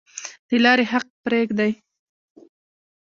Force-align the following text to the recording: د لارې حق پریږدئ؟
د 0.47 0.51
لارې 0.63 0.85
حق 0.91 1.07
پریږدئ؟ 1.23 1.71